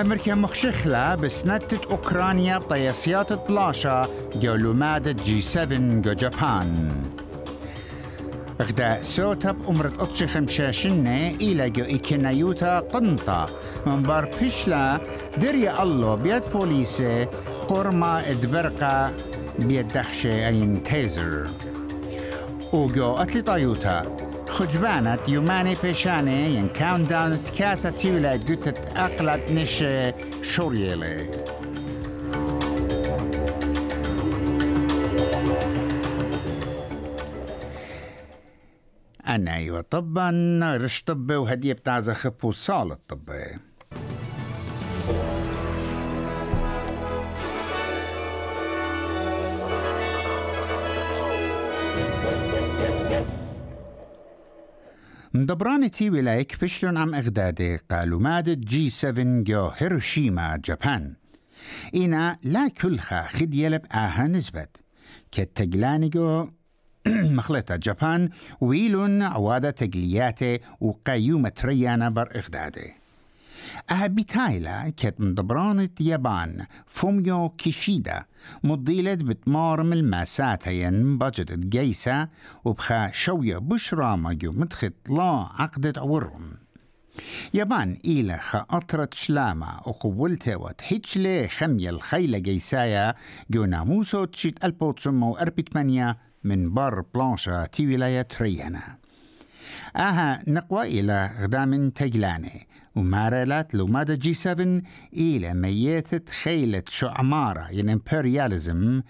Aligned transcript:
أمريكا 0.00 0.34
مخشخلة 0.34 1.14
بسنتة 1.14 1.90
أوكرانيا 1.90 2.58
بطياسيات 2.58 3.32
بلاشا 3.48 4.08
جو 4.36 4.72
مادة 4.72 5.12
جي 5.12 5.40
7 5.40 5.78
جو 6.00 6.12
جابان. 6.12 6.90
غدا 8.62 9.02
سوتب 9.02 9.56
أمرت 9.68 10.00
أطشي 10.00 10.26
خمشاشنة 10.26 11.30
إلى 11.30 11.70
جو 11.70 11.84
إيكينايوتا 11.84 12.78
قنطة. 12.78 13.46
من 13.86 14.02
بار 14.02 14.30
بيشلا 14.40 15.00
دريا 15.36 15.82
الله 15.82 16.14
بيد 16.14 16.42
بوليسي 16.52 17.26
قرما 17.68 18.30
ادبرقا 18.30 19.12
بيد 19.58 19.88
دخشة 19.88 20.48
أين 20.48 20.82
تيزر. 20.82 21.46
وجو 22.72 23.14
أتلي 23.14 23.42
طيوتا 23.42 24.25
خجبانت 24.48 25.20
يوماني 25.28 25.76
بيشاني 25.82 26.54
ين 26.54 26.68
كاون 26.68 27.06
داون 27.06 27.38
تكاسة 27.44 27.90
تيولا 27.90 28.36
دوتت 28.36 28.78
أقلت 28.96 29.50
نش 29.50 29.84
شوريلي 30.42 31.30
أنا 39.26 39.54
أيوة 39.54 39.80
طبعا 39.80 40.76
رش 40.76 41.02
طبي 41.02 41.36
وهدية 41.36 41.72
بتاع 41.72 42.00
زخب 42.00 42.44
وصال 42.44 42.92
الطبي 42.92 43.58
مدبراني 55.36 55.88
تي 55.88 56.10
ولايك 56.10 56.52
فشلون 56.52 56.96
عم 56.96 57.14
اغدادي 57.14 57.76
قالوا 57.76 58.20
مادة 58.20 58.54
جي 58.54 58.90
7 58.90 59.42
جو 59.42 59.70
هيروشيما 59.76 60.60
جابان 60.64 61.14
إنا 61.94 62.38
لا 62.42 62.68
كلها 62.68 63.26
خد 63.26 63.54
يلب 63.54 63.82
نسبت 64.20 64.76
كتجلاني 65.32 66.08
جو 66.14 66.48
مخلطة 67.06 67.76
جابان 67.76 68.30
ويلون 68.60 69.22
عوادة 69.22 69.70
تقلياتي 69.70 70.60
وقيومة 70.80 71.52
ريانا 71.64 72.08
بر 72.08 72.28
إغدادي 72.36 72.92
أها 73.90 74.06
بتايلا 74.06 74.92
كت 74.96 75.14
مدبرانة 75.20 75.88
يابان 76.00 76.66
فوميو 76.86 77.48
كيشيدا 77.48 78.22
مضيلة 78.64 79.14
بتمارم 79.14 79.92
الماسات 79.92 80.66
ين 80.66 81.18
بجد 81.18 81.70
جيسة 81.70 82.28
وبخا 82.64 83.10
شوية 83.12 83.58
بشرى 83.58 84.16
مجو 84.16 84.52
مدخت 84.52 84.94
لا 85.08 85.48
عقدة 85.58 86.00
عورم 86.00 86.52
يابان 87.54 87.98
إلى 88.04 88.38
خاطرة 88.38 89.08
شلامة 89.12 89.80
وقولته 89.86 90.56
وتحيتشلي 90.56 91.48
خمية 91.48 91.90
الخيلة 91.90 92.38
جيسايا 92.38 93.14
جو 93.50 93.64
ناموسو 93.64 94.24
تشيت 94.24 94.64
ألبوتسمو 94.64 95.36
أربيت 95.36 95.76
مانيا 95.76 96.16
من 96.44 96.74
بار 96.74 97.04
بلانشا 97.14 97.66
تي 97.66 97.86
ولاية 97.94 98.28
ريانا 98.40 98.98
آها 99.96 100.42
نقوى 100.48 101.00
إلى 101.00 101.30
غدام 101.42 101.90
تجلاني 101.90 102.66
ومارلت 102.96 103.74
لوماد 103.74 104.10
الجي 104.10 104.34
7 104.34 104.82
إلى 105.12 105.54
ميتة 105.54 106.32
خيلة 106.42 106.82
يعني 107.70 107.92
إمبرياليزم 107.92 109.02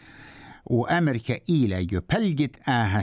وأمريكا 0.66 1.38
إلى 1.48 1.86
آها 2.68 3.02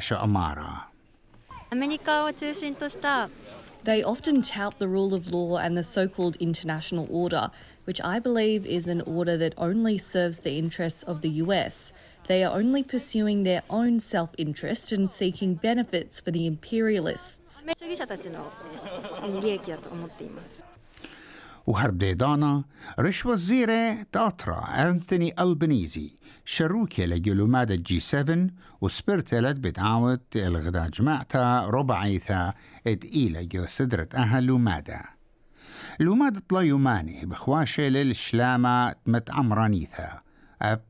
They 3.83 4.01
often 4.01 4.41
tout 4.41 4.79
the 4.79 4.87
rule 4.87 5.13
of 5.13 5.29
law 5.29 5.57
and 5.57 5.77
the 5.77 5.83
so 5.83 6.07
called 6.07 6.37
international 6.37 7.05
order, 7.09 7.51
which 7.83 7.99
I 8.01 8.17
believe 8.19 8.65
is 8.65 8.87
an 8.87 9.01
order 9.01 9.35
that 9.35 9.53
only 9.57 9.97
serves 9.97 10.39
the 10.39 10.57
interests 10.57 11.03
of 11.03 11.21
the 11.21 11.29
US. 11.43 11.91
They 12.27 12.45
are 12.45 12.55
only 12.55 12.83
pursuing 12.83 13.43
their 13.43 13.63
own 13.69 13.99
self 13.99 14.33
interest 14.37 14.93
and 14.93 15.11
seeking 15.11 15.55
benefits 15.55 16.21
for 16.21 16.31
the 16.31 16.47
imperialists. 16.47 17.61
وهرب 21.67 21.97
ديدانا 21.97 22.63
رش 22.99 23.25
وزيرة 23.25 24.03
تأطرا 24.11 24.89
أنثوني 24.89 25.33
ألبنيزي 25.39 26.15
شروكي 26.45 27.05
لجلومادة 27.05 27.75
جي 27.75 27.99
7 27.99 28.47
وسبرتلت 28.81 29.55
بتعاود 29.57 30.21
الغدا 30.35 30.87
جماعتا 30.87 31.65
ربعيثا 31.65 32.53
إد 32.87 33.05
إيلا 33.05 33.43
جو 33.43 33.65
سدرة 33.65 34.09
أهل 34.15 34.43
لومادة. 34.43 35.01
لومادة 35.99 36.43
طلا 36.49 36.61
يوماني 36.61 37.25
بخواشة 37.25 37.83
للشلامة 37.83 38.95
متعمرانيثا 39.05 40.19
أب 40.61 40.81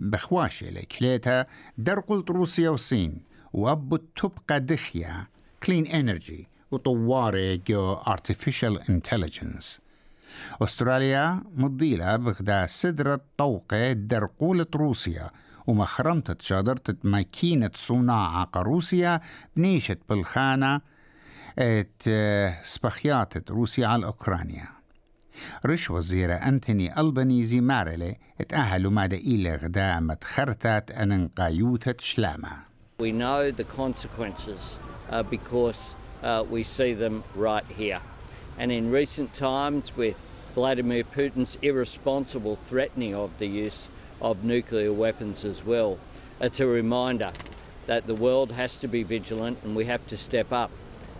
بخواشة 0.00 0.70
لكليتا 0.70 1.44
درقلت 1.78 2.30
روسيا 2.30 2.70
والصين 2.70 3.22
وأبو 3.52 3.96
تبقى 3.96 4.60
دخيا 4.60 5.26
كلين 5.62 5.86
انرجي 5.86 6.48
وطواري 6.70 7.56
جو 7.56 7.96
artificial 7.96 8.78
intelligence. 8.88 9.87
أستراليا 10.62 11.42
مضيلة 11.56 12.16
بغدا 12.16 12.66
سدرة 12.66 13.20
طوقة 13.38 13.92
درقولة 13.92 14.66
روسيا 14.74 15.30
ومخرمتة 15.66 16.36
شادرة 16.40 16.82
ماكينة 17.04 17.70
صناعة 17.74 18.50
روسيا 18.56 19.20
بنيشت 19.56 19.98
بالخانة 20.08 20.80
ات 21.58 22.02
سبخياتة 22.62 23.54
روسيا 23.54 23.86
على 23.86 24.06
أوكرانيا 24.06 24.64
رش 25.66 25.90
وزيرة 25.90 26.34
أنتوني 26.34 27.00
ألبانيزي 27.00 27.60
مارلي 27.60 28.16
اتأهلوا 28.40 28.90
ماذا 28.90 29.16
إلى 29.16 29.54
غدا 29.56 30.00
متخرتات 30.00 30.90
أنقايوتة 30.90 31.94
شلامة 31.98 32.68
We 33.00 33.12
know 33.12 33.52
the 33.52 33.64
consequences 33.64 34.80
uh, 35.10 35.22
because 35.22 35.94
uh, 36.22 36.44
we 36.50 36.64
see 36.64 36.94
them 36.94 37.22
right 37.36 37.64
here. 37.80 38.00
And 38.58 38.72
in 38.72 38.90
recent 38.90 39.32
times, 39.34 39.96
with 39.96 40.20
Vladimir 40.54 41.04
Putin's 41.04 41.56
irresponsible 41.62 42.56
threatening 42.56 43.14
of 43.14 43.30
the 43.38 43.46
use 43.46 43.88
of 44.20 44.42
nuclear 44.42 44.92
weapons 44.92 45.44
as 45.44 45.64
well, 45.64 45.98
it's 46.40 46.58
a 46.58 46.66
reminder 46.66 47.30
that 47.86 48.08
the 48.08 48.16
world 48.16 48.50
has 48.50 48.76
to 48.78 48.88
be 48.88 49.04
vigilant 49.04 49.58
and 49.62 49.76
we 49.76 49.84
have 49.84 50.04
to 50.08 50.16
step 50.16 50.52
up 50.52 50.72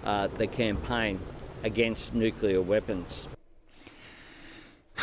uh, 0.05 0.27
the 0.27 0.49
campaign 0.49 1.21
against 1.63 2.13
nuclear 2.13 2.61
weapons. 2.61 3.29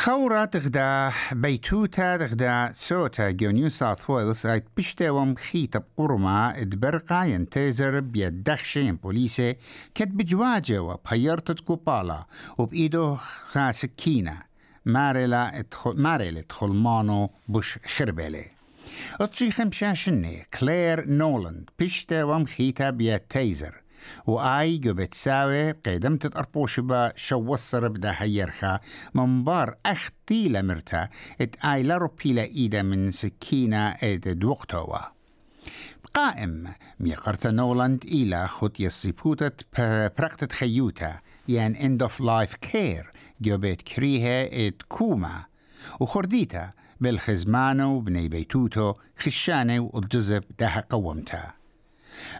خورة 0.06 0.44
تغدا 0.44 1.12
بيتوتا 1.32 2.16
تغدا 2.16 2.72
سوتا 2.74 3.30
جو 3.30 3.50
نيو 3.50 3.68
ساوث 3.68 4.10
ويلز 4.10 4.46
ايت 4.46 4.64
بشتاوم 4.76 5.34
خيطة 5.34 5.78
بقرما 5.78 6.60
ادبرقا 6.60 7.24
ينتزر 7.24 8.00
بيدخش 8.00 8.76
ين 8.76 8.96
بوليسي 8.96 9.56
كت 9.94 10.08
بجواجة 10.08 10.82
وبهيرتة 10.82 11.54
كوبالا 11.54 12.26
وبإيدو 12.58 13.16
خا 13.16 13.72
سكينة 13.72 14.38
ماريلا 14.84 15.58
ادخل 15.58 16.00
ماريلا 16.00 16.40
ادخل 16.40 16.68
مانو 16.68 17.30
بش 17.48 17.78
خربلي 17.96 18.44
اتشي 19.20 19.50
خمشاشني 19.50 20.42
كلير 20.60 21.08
نولاند 21.08 21.70
بشتاوم 21.78 22.44
خيطة 22.44 22.90
بيتيزر 22.90 23.85
وآي 24.26 24.78
جو 24.78 24.94
بتساوي 24.94 25.70
قيدمت 25.70 26.36
أربوشبا 26.36 27.12
شو 27.16 27.36
وصر 27.36 27.88
بدا 27.88 28.14
هيرخا 28.16 28.80
من 29.14 29.44
بار 29.44 29.76
أختي 29.86 30.48
لمرتا 30.48 31.08
إت 31.40 31.64
آي 31.64 31.82
لارو 31.82 32.08
بيلا 32.24 32.42
إيدا 32.42 32.82
من 32.82 33.10
سكينة 33.10 33.88
اد 33.88 34.38
دوقتوا. 34.38 34.98
قائم 36.14 36.72
ميقرت 37.00 37.46
نولاند 37.46 38.04
إلى 38.04 38.48
خد 38.48 38.80
يصيبوتة 38.80 39.52
برقتة 40.18 40.54
خيوتا. 40.54 41.20
يان 41.48 41.76
end 41.76 42.06
of 42.08 42.12
life 42.20 42.68
care 42.68 43.06
جو 43.40 43.56
بيت 43.56 43.82
كريها 43.82 44.66
إت 44.66 44.82
كوما. 44.88 45.44
وخرديتا 46.00 46.70
بالخزمانو 47.00 48.00
بني 48.00 48.28
بيتوتو 48.28 48.94
خشاني 49.18 49.78
وبجزب 49.78 50.44
ده 50.58 50.84
قومتا. 50.90 51.52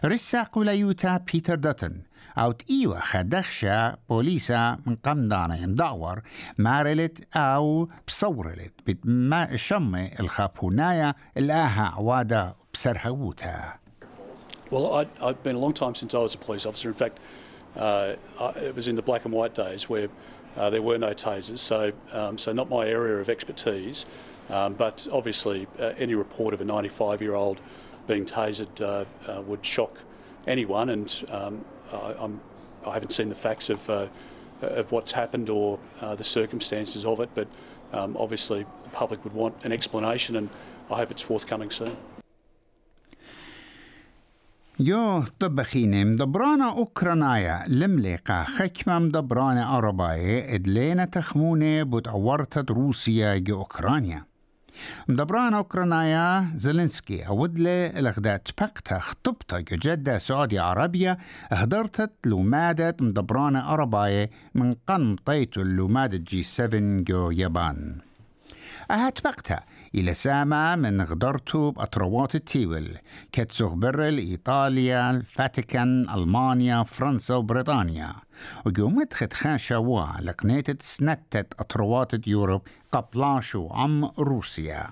رساق 0.05 0.59
ليوتا 0.59 1.17
بيتر 1.17 1.55
داتن 1.55 2.01
أو 2.37 2.53
إيوة 2.69 2.99
خدخشة 2.99 3.97
بوليسا 4.09 4.77
من 4.85 4.95
قمدانا 4.95 5.57
يمدعور 5.57 6.21
مارلت 6.57 7.35
أو 7.35 7.89
بصورلت 8.07 8.73
بما 8.87 9.55
شمي 9.55 10.19
الخابونايا 10.19 11.13
الآها 11.37 11.93
عوادة 11.95 12.55
بسرهوتا 12.73 13.73
Well, 14.69 14.95
I'd, 14.95 15.07
I'd 15.21 15.41
been 15.43 15.55
a 15.55 15.59
long 15.59 15.73
time 15.73 15.95
since 15.95 16.13
I 16.13 16.19
was 16.19 16.35
a 16.35 16.37
police 16.37 16.65
officer. 16.65 16.89
In 16.89 16.93
fact, 16.93 17.21
uh, 17.77 18.15
it 18.57 18.75
was 18.75 18.89
in 18.89 18.95
the 18.97 19.01
black 19.01 19.23
and 19.23 19.33
white 19.33 19.55
days 19.55 19.87
where 19.87 20.09
uh, 20.57 20.69
there 20.69 20.81
were 20.81 20.97
no 20.97 21.13
tasers, 21.13 21.59
so 21.59 21.93
um, 22.11 22.37
so 22.37 22.51
not 22.51 22.69
my 22.69 22.85
area 22.85 23.17
of 23.17 23.29
expertise. 23.29 24.05
Um, 24.49 24.73
but 24.73 25.07
obviously, 25.11 25.67
uh, 25.79 25.93
any 25.97 26.15
report 26.15 26.53
of 26.53 26.61
a 26.61 26.65
95-year-old 26.65 27.59
being 28.06 28.24
tasered 28.24 28.76
uh, 28.80 29.04
uh, 29.30 29.42
would 29.42 29.64
shock 29.64 29.92
anyone, 30.46 30.88
and 30.90 31.08
um, 31.30 31.64
I, 31.92 32.14
I'm, 32.18 32.40
I 32.86 32.92
haven't 32.96 33.12
seen 33.12 33.28
the 33.28 33.40
facts 33.46 33.70
of 33.70 33.80
uh, 33.90 34.06
of 34.80 34.92
what's 34.92 35.12
happened 35.12 35.48
or 35.50 35.78
uh, 36.00 36.14
the 36.14 36.24
circumstances 36.38 37.04
of 37.04 37.20
it, 37.20 37.30
but 37.34 37.48
um, 37.92 38.16
obviously 38.24 38.60
the 38.84 38.90
public 38.90 39.24
would 39.24 39.34
want 39.34 39.54
an 39.64 39.72
explanation, 39.72 40.36
and 40.36 40.48
I 40.90 40.94
hope 41.00 41.10
it's 41.10 41.22
forthcoming 41.22 41.70
soon. 41.70 41.96
يو 44.80 45.24
طبخيني 45.40 46.04
مدبرانا 46.04 46.70
أوكرانايا 46.70 47.64
لمليقا 47.68 48.44
خكمة 48.44 48.98
مدبرانا 48.98 49.78
أرباية 49.78 50.54
إدلينا 50.54 51.04
تخمونة 51.04 51.82
بتعورتت 51.82 52.70
روسيا 52.70 53.38
جو 53.38 53.58
أوكرانيا 53.58 54.24
مدبرانا 55.07 55.57
أوكرانايا 55.57 56.51
زيلينسكي 56.55 57.27
أودلي 57.27 57.87
الأغدات 57.87 58.47
بقتا 58.61 58.99
خطبتا 58.99 59.59
جدة 59.59 60.19
سعودية 60.19 60.61
عربية 60.61 61.17
هدرتت 61.51 62.11
لومادة 62.25 62.95
مدبرانا 63.01 63.73
أرباية 63.73 64.29
من 64.55 64.75
قن 64.87 65.15
طيتو 65.25 65.61
لومادة 65.61 66.17
جي 66.17 66.43
7 66.43 66.79
جو 67.01 67.31
يابان 67.31 67.97
أهات 68.91 69.23
بقتا 69.23 69.59
إلى 69.95 70.13
سامة 70.13 70.75
من 70.75 71.01
غدرتو 71.01 71.71
بأطروات 71.71 72.35
التيول 72.35 72.97
كتسوغ 73.31 73.73
برل 73.73 74.17
إيطاليا 74.17 75.11
الفاتيكان 75.11 76.09
ألمانيا 76.09 76.83
فرنسا 76.83 77.35
وبريطانيا. 77.35 78.13
وقومت 78.65 79.13
خدخاشا 79.13 79.77
وا 79.77 80.21
لقنيتت 80.21 80.81
سنتت 80.81 81.53
أطروات 81.59 82.27
يوروب 82.27 82.61
قبلاشو 82.91 83.67
عم 83.67 84.11
روسيا. 84.19 84.87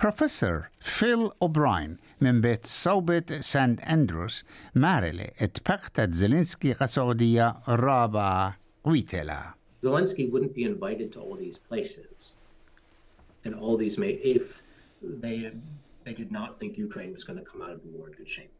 بروفيسور 0.00 0.68
فيل 0.80 1.30
أوبراين 1.42 1.96
من 2.20 2.40
بيت 2.40 2.66
صوبة 2.66 3.22
سانت 3.40 3.80
أندروس 3.80 4.44
مارلي 4.74 5.30
اتبقتت 5.40 6.14
زيلينسكي 6.14 6.72
قسعودية 6.72 7.56
رابع 7.68 8.54
ويتلا. 8.84 9.54
Zelensky 9.86 10.30
wouldn't 10.30 10.54
be 10.54 10.64
invited 10.64 11.12
to 11.12 11.20
all 11.20 11.36
these 11.36 11.58
places. 11.68 12.39
and 13.43 13.55
all 13.55 13.77
these 13.77 13.97
may 13.97 14.11
if 14.11 14.61
they 15.01 15.51
they 16.03 16.13
did 16.13 16.31
not 16.31 16.59
think 16.59 16.77
Ukraine 16.77 17.13
was 17.13 17.23
going 17.23 17.39
to 17.39 17.45
come 17.45 17.61
out 17.61 17.71
of 17.71 17.81
the 17.81 17.89
war 17.89 18.07
in 18.07 18.13
good 18.13 18.29
shape. 18.29 18.51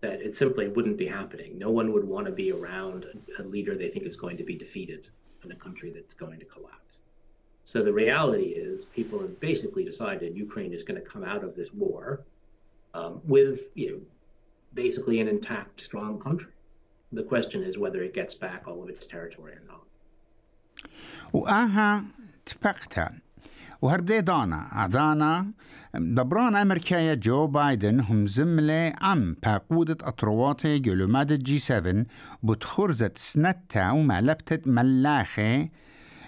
That 0.00 0.20
it 0.22 0.34
simply 0.34 0.68
wouldn't 0.68 0.96
be 0.96 1.06
happening. 1.06 1.58
No 1.58 1.70
one 1.70 1.92
would 1.92 2.04
want 2.04 2.26
to 2.26 2.32
be 2.32 2.52
around 2.52 3.04
a, 3.04 3.42
a 3.42 3.44
leader 3.44 3.76
they 3.76 3.88
think 3.88 4.06
is 4.06 4.16
going 4.16 4.36
to 4.38 4.44
be 4.44 4.56
defeated 4.56 5.08
in 5.44 5.52
a 5.52 5.56
country 5.56 5.90
that's 5.90 6.14
going 6.14 6.38
to 6.38 6.44
collapse. 6.44 7.04
So 7.64 7.82
the 7.82 7.92
reality 7.92 8.46
is, 8.46 8.86
people 8.86 9.18
have 9.20 9.38
basically 9.40 9.84
decided 9.84 10.34
Ukraine 10.36 10.72
is 10.72 10.84
going 10.84 11.00
to 11.02 11.06
come 11.06 11.22
out 11.22 11.44
of 11.44 11.54
this 11.54 11.72
war 11.74 12.24
um, 12.94 13.20
with 13.24 13.60
you 13.74 13.90
know 13.90 14.00
basically 14.74 15.20
an 15.20 15.28
intact, 15.28 15.80
strong 15.80 16.18
country. 16.18 16.52
The 17.12 17.22
question 17.22 17.62
is 17.62 17.78
whether 17.78 18.02
it 18.02 18.14
gets 18.14 18.34
back 18.34 18.66
all 18.66 18.82
of 18.82 18.88
its 18.88 19.06
territory 19.06 19.52
or 19.52 19.62
not. 19.66 19.84
وآها 21.32 22.04
تبقتا 22.46 23.20
وهربدي 23.83 24.21
دانا 24.21 24.85
أذانا 24.85 25.51
دبران 25.95 26.55
أمريكايا 26.55 27.13
جو 27.13 27.47
بايدن 27.47 27.99
هم 27.99 28.27
زملة 28.27 28.93
عم 29.01 29.35
باقودة 29.43 29.97
أطرواتي 30.01 30.79
جلوماد 30.79 31.43
جي 31.43 31.59
7 31.59 32.05
بتخرزة 32.43 33.11
سنتا 33.15 33.91
ومعلبتة 33.91 34.71
ملاخة 34.71 35.67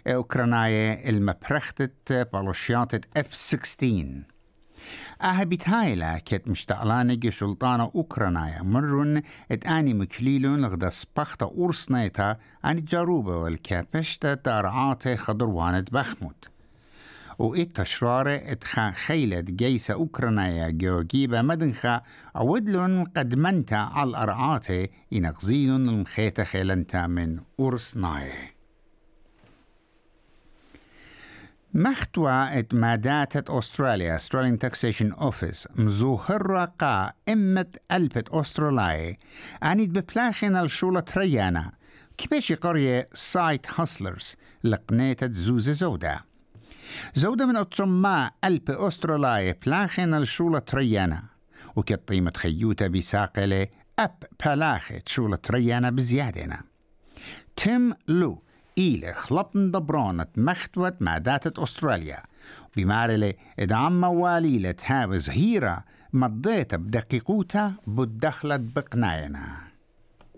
أوكرانايا 0.07 1.10
المبرختة 1.10 2.24
بالوشياتة 2.24 3.02
اف 3.18 3.36
16 3.36 4.08
أها 5.22 5.44
بتهايلا 5.44 6.18
كت 6.18 6.48
مشتعلانة 6.48 7.30
سلطانة 7.30 7.92
أوكرانايا 7.96 8.62
مرن 8.62 9.22
اتاني 9.51 9.94
مكليلون 9.94 10.62
لغدا 10.62 10.90
سبختا 10.90 11.46
أورسنيتا 11.46 12.38
عن 12.63 12.78
الجاروبة 12.78 13.38
والكابشتا 13.38 14.34
تارعاتي 14.34 15.18
خضروانة 15.18 15.86
بخمود 15.92 16.36
وإت 17.40 17.76
تشرارة 17.76 18.30
إتخا 18.30 18.92
خيلة 18.92 19.40
جيسة 19.40 19.94
أوكرانيا 19.94 20.70
جوجيبا 20.70 21.42
مدنخا 21.42 22.02
عودلون 22.36 23.04
قدمنتا 23.04 23.76
على 23.76 24.10
الأرعاتي 24.10 24.90
إنغزيلون 25.14 25.90
المخيطة 25.90 26.44
خيلنتا 26.44 27.08
من 27.08 27.40
أورسناي 27.60 28.32
محتوى 31.74 32.60
إت 32.60 32.74
مادات 32.74 33.50
أستراليا 33.50 34.20
Australian 34.20 34.58
Taxation 34.58 35.20
Office 35.20 35.68
مزوهر 35.80 36.66
قا 36.66 37.12
إمت 37.30 37.78
ألبت 37.92 38.30
أستراليا. 38.30 39.18
أنيد 39.64 39.94
ببلاخين 39.94 40.56
الشولة 40.56 41.00
تريانا. 41.00 41.72
كيفاش 42.18 42.54
قرية 42.54 43.10
سايت 43.14 43.66
هاسلرز 43.76 44.36
لقنيتة 44.64 45.32
زوزة 45.32 45.74
زودا 45.74 46.20
زودة 47.14 47.46
من 47.46 47.58
الطما 47.58 48.32
ألب 48.44 48.72
أستراليا 48.72 49.56
بلاخين 49.66 50.14
الشولة 50.14 50.60
تريانا. 50.60 51.24
وكطيمة 51.76 52.32
خيوتا 52.36 52.88
بساقلة 52.88 53.68
أب 54.00 54.24
بلاخة 54.46 55.02
شولة 55.06 55.36
تريانا 55.36 55.90
بزيادنا 55.90 56.62
تيم 57.56 57.94
لو 58.08 58.42
إيلة 58.78 59.12
خلطن 59.12 59.72
دبرانة 59.72 60.26
مختوت 60.38 61.02
معدات 61.02 61.60
أستراليا. 61.60 62.24
بمارلة 62.78 63.34
إدعام 63.60 64.02
مواليلة 64.02 64.76
هاوز 64.86 65.30
هيرا 65.30 65.84
مضيت 66.14 66.76
بدقيقوتا 66.76 67.74
بدخلت 67.88 68.62
بقناينا. 68.76 69.64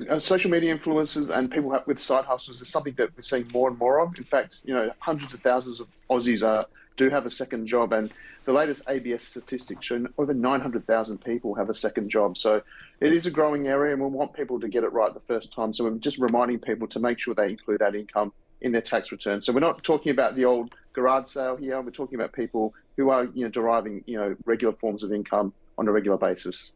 Uh, 0.10 0.20
social 0.20 0.52
media 0.52 0.78
influencers 0.78 1.30
and 1.36 1.50
people 1.50 1.76
with 1.88 2.02
side 2.02 2.26
hustles 2.26 2.62
is 2.62 2.70
something 2.70 2.94
that 2.98 3.10
we're 3.16 3.24
seeing 3.24 3.48
more 3.52 3.68
and 3.70 3.80
more 3.80 4.00
of. 4.00 4.16
In 4.18 4.24
fact, 4.24 4.58
you 4.64 4.74
know, 4.74 4.92
hundreds 5.00 5.34
of 5.34 5.42
thousands 5.42 5.80
of 5.80 5.88
Aussies 6.10 6.46
are, 6.46 6.68
do 6.98 7.10
have 7.10 7.26
a 7.26 7.32
second 7.32 7.66
job, 7.68 7.94
and 7.94 8.12
the 8.46 8.54
latest 8.54 8.82
ABS 8.88 9.24
statistics 9.24 9.86
show 9.86 10.06
over 10.18 10.34
900,000 10.34 11.18
people 11.24 11.56
have 11.56 11.70
a 11.70 11.76
second 11.76 12.10
job. 12.10 12.38
So 12.38 12.62
it 13.00 13.12
is 13.12 13.26
a 13.26 13.32
growing 13.32 13.68
area, 13.68 13.94
and 13.94 14.01
we 14.01 14.10
want 14.10 14.34
people 14.34 14.60
to 14.60 14.68
get 14.68 14.84
it 14.84 14.94
right 14.94 15.13
the 15.13 15.20
first 15.22 15.51
time. 15.51 15.74
So 15.74 15.84
we're 15.84 15.98
just 15.98 16.18
reminding 16.18 16.60
people 16.60 16.88
to 16.89 17.00
make 17.00 17.20
sure 17.20 17.34
they 17.34 17.50
include 17.50 17.80
that 17.80 17.96
income 17.96 18.32
in 18.62 18.72
their 18.72 18.82
tax 18.82 19.12
return. 19.12 19.42
So 19.42 19.51
we're 19.51 19.60
not 19.60 19.84
talking 19.84 20.12
about 20.12 20.36
the 20.36 20.46
old 20.46 20.74
garage 20.94 21.30
sale 21.30 21.56
here. 21.56 21.82
We're 21.82 21.92
talking 21.92 22.20
about 22.20 22.34
people 22.34 22.74
who 22.96 23.10
are, 23.10 23.25
you 23.25 23.46
know, 23.46 23.50
deriving, 23.50 24.04
you 24.08 24.18
know, 24.18 24.36
regular 24.46 24.74
forms 24.74 25.04
of 25.04 25.12
income 25.12 25.54
on 25.77 25.88
a 25.88 25.92
regular 25.92 26.18
basis. 26.18 26.72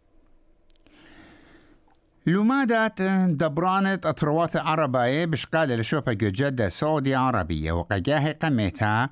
لمادات 2.26 3.02
دبرانت 3.28 4.06
أطروات 4.06 4.56
عربية 4.56 5.26
بشقال 5.26 5.70
لشوفة 5.70 6.14
جدة 6.14 6.70
سعودية 6.70 7.18
عربية 7.18 7.72
وقجاه 7.72 8.32
قميتها 8.32 9.10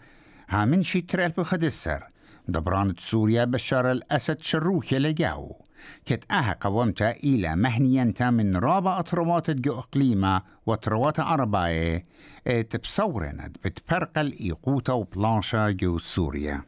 هامن 0.50 0.84
شتر 0.84 1.28
بخدسر 1.28 2.04
دبرانت 2.48 3.00
سوريا 3.00 3.46
بشار 3.46 3.92
الأسد 3.92 4.42
شروكي 4.42 5.00
لجاو. 5.00 5.56
كت 6.06 6.32
أها 6.32 6.58
قومتا 6.62 7.12
إلى 7.12 7.56
مهنينتا 7.56 8.30
من 8.30 8.58
رابع 8.58 9.00
أطروات 9.00 9.52
جو 9.52 9.80
إقليمة 9.80 10.42
وطروات 10.66 11.20
عربية. 11.20 12.04
تبصورند 12.70 13.58
بتبرقل 13.66 14.38
إيقوتا 14.42 14.94
وبلانشا 14.94 15.70
جو 15.70 16.00
سوريا. 16.00 16.62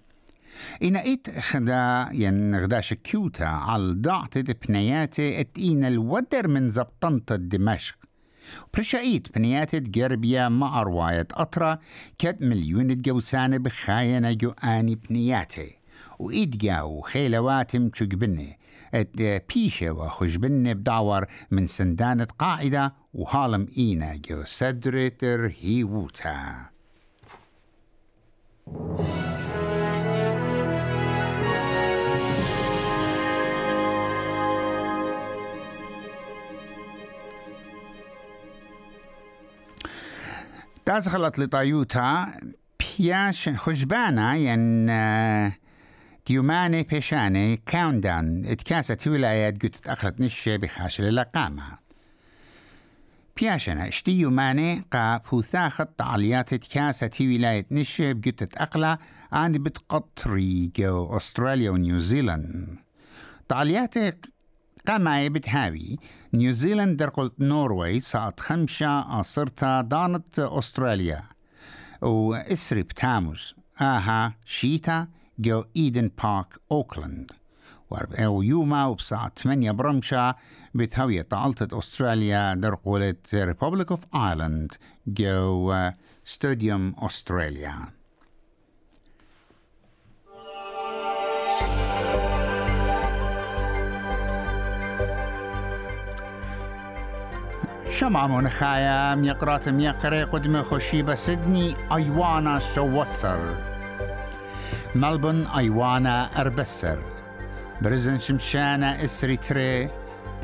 إن 0.83 0.95
إت 0.95 1.39
خدا 1.39 2.09
ين 2.13 2.55
غدا 2.55 2.81
شكيوتا 2.81 3.43
على 3.43 3.93
ضعت 3.93 4.37
بنياتي 4.37 5.39
إت 5.39 5.57
إين 5.57 5.85
الودر 5.85 6.47
من 6.47 6.71
زبطنت 6.71 7.33
دمشق 7.33 7.95
برشايت 8.73 9.35
بنيات 9.35 9.75
جربيا 9.75 10.49
مع 10.49 10.83
رواية 10.83 11.27
أطرا 11.31 11.79
كد 12.17 12.43
مليون 12.43 13.01
جوسانة 13.01 13.57
بخاينة 13.57 14.33
جو 14.33 14.49
آني 14.63 14.95
بنياتي 14.95 15.77
وإيد 16.19 16.57
جاو 16.57 17.01
خيلواتم 17.01 17.89
تشقبني 17.89 18.59
إت 18.93 19.43
بيشة 19.55 19.91
وخشبني 19.91 20.73
بدعور 20.73 21.25
من 21.51 21.67
سندانة 21.67 22.27
قاعدة 22.39 22.93
وهالم 23.13 23.67
إينا 23.77 24.15
جو 24.15 24.43
سدرتر 24.45 25.53
هيوتا 25.61 26.65
دازخلت 40.87 41.39
لطايوتا 41.39 42.33
بياش 42.79 43.49
خشبانا 43.49 44.35
ين 44.35 44.87
ديوماني 46.27 46.83
بيشاني 46.83 47.57
كاوندان 47.65 48.45
اتكاسة 48.45 48.97
ولايات 49.07 49.53
قد 49.63 49.69
تأخلت 49.69 50.21
نشة 50.21 50.55
بخاشل 50.55 51.03
اللقامة 51.03 51.63
بياشنا 53.37 53.87
اشتي 53.87 54.11
يوماني 54.11 54.83
قا 54.91 55.17
بوثاخت 55.17 55.87
تعليات 55.97 56.53
اتكاسة 56.53 57.11
ولاية 57.21 57.65
نشة 57.71 58.11
بقد 58.11 58.33
تتأقلى 58.33 58.97
عن 59.31 59.51
بتقطري 59.51 60.71
جو 60.75 61.17
أستراليا 61.17 61.71
ونيوزيلاند 61.71 62.75
تعليات 63.49 63.97
قاماي 64.87 65.29
بتهاوي. 65.29 65.99
نيوزيلند 66.33 66.97
درقلت 66.97 67.33
نوروي 67.39 67.99
ساعت 67.99 68.39
خمسة 68.39 69.19
أصرتا 69.19 69.81
دانت 69.81 70.39
أستراليا. 70.39 71.23
وإسري 72.01 72.83
بتاموز 72.83 73.55
آها 73.81 74.35
شيتا 74.45 75.07
جو 75.39 75.63
إيدن 75.75 76.11
بارك 76.23 76.59
أوكلاند. 76.71 77.31
أو 77.93 78.41
يوما 78.41 78.85
وبساعة 78.85 79.31
8 79.37 79.71
برمشة 79.71 80.35
بتهوية 80.75 81.21
طالت 81.21 81.73
أستراليا 81.73 82.53
درقولة 82.53 83.15
ريبوبليك 83.33 83.91
أوف 83.91 84.05
آيلاند 84.15 84.73
جو 85.07 85.75
ستاديوم 86.23 86.95
أستراليا 86.97 87.75
شمع 97.91 98.27
منخايا 98.27 99.15
ميقرات 99.15 99.69
ميقري 99.69 100.23
قدم 100.23 100.63
خشيبة 100.63 101.15
سيدني 101.15 101.75
أيوانا 101.93 102.59
شوصر 102.59 103.39
ملبون 104.95 105.47
أيوانا 105.47 106.41
أربسر. 106.41 106.99
برزن 107.81 108.17
شمشانا 108.17 109.05
إسري 109.05 109.37
تري 109.37 109.89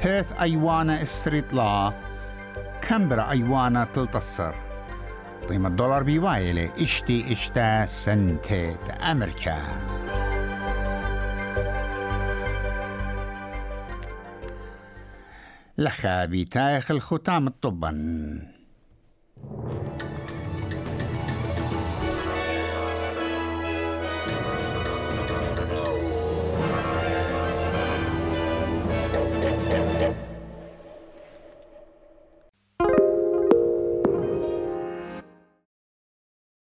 بيث 0.04 0.32
أيوانا 0.42 1.02
إسري 1.02 1.42
طلا. 1.42 1.94
أيوانا 3.32 3.88
تلتصر؟ 3.96 4.54
قيمة 5.50 5.70
الدولار 5.70 6.04
بيوايلة 6.04 6.70
إشتي 6.80 7.34
إشتا 7.34 7.86
سنتات 7.86 8.90
أمريكا. 9.12 9.58
لخابي 15.78 16.46
تايخ 16.46 16.92
الختام 16.92 17.48
الطبن 17.48 18.40